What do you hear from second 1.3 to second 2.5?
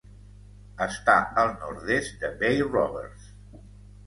al nord-est de